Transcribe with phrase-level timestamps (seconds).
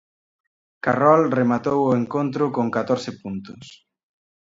[0.85, 3.65] Carrol rematou o encontro con catorce puntos.